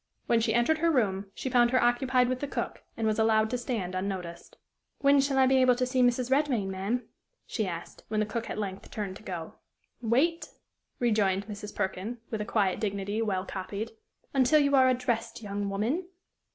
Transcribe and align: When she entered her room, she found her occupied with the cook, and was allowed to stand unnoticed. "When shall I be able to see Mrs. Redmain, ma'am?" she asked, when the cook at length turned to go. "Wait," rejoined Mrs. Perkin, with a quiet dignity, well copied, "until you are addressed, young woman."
When 0.25 0.39
she 0.41 0.51
entered 0.55 0.79
her 0.79 0.89
room, 0.89 1.27
she 1.35 1.47
found 1.47 1.69
her 1.69 1.79
occupied 1.79 2.27
with 2.27 2.39
the 2.39 2.47
cook, 2.47 2.81
and 2.97 3.05
was 3.05 3.19
allowed 3.19 3.51
to 3.51 3.57
stand 3.59 3.93
unnoticed. 3.93 4.57
"When 5.01 5.21
shall 5.21 5.37
I 5.37 5.45
be 5.45 5.57
able 5.57 5.75
to 5.75 5.85
see 5.85 6.01
Mrs. 6.01 6.31
Redmain, 6.31 6.71
ma'am?" 6.71 7.03
she 7.45 7.67
asked, 7.67 8.03
when 8.07 8.19
the 8.19 8.25
cook 8.25 8.49
at 8.49 8.57
length 8.57 8.89
turned 8.89 9.15
to 9.17 9.21
go. 9.21 9.57
"Wait," 10.01 10.47
rejoined 10.97 11.45
Mrs. 11.45 11.75
Perkin, 11.75 12.17
with 12.31 12.41
a 12.41 12.45
quiet 12.45 12.79
dignity, 12.79 13.21
well 13.21 13.45
copied, 13.45 13.91
"until 14.33 14.59
you 14.59 14.75
are 14.75 14.89
addressed, 14.89 15.43
young 15.43 15.69
woman." 15.69 16.07